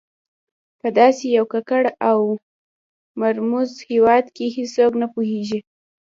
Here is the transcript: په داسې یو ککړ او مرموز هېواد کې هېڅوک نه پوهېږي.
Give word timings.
په 0.79 0.87
داسې 0.99 1.25
یو 1.37 1.45
ککړ 1.53 1.83
او 2.09 2.19
مرموز 3.21 3.69
هېواد 3.89 4.25
کې 4.35 4.45
هېڅوک 4.57 4.93
نه 5.01 5.07
پوهېږي. 5.13 5.59